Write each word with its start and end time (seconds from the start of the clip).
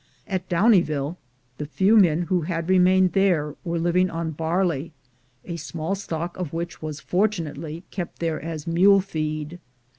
At 0.25 0.49
Downieville, 0.49 1.17
the 1.59 1.67
few 1.67 1.95
men 1.95 2.23
who 2.23 2.41
had 2.41 2.67
remained 2.67 3.13
there 3.13 3.55
were 3.63 3.77
living 3.77 4.09
on 4.09 4.31
barley, 4.31 4.93
a 5.45 5.57
small 5.57 5.93
stock 5.93 6.35
of 6.37 6.51
which 6.53 6.81
was 6.81 6.99
fortunately 6.99 7.83
kept 7.91 8.17
there 8.17 8.41
as 8.41 8.65
mule 8.65 9.01
feed. 9.01 9.59